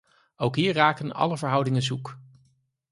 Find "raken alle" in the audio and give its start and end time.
0.73-1.37